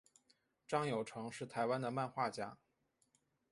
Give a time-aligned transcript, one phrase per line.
[0.67, 2.57] 张友诚是台湾的漫画家。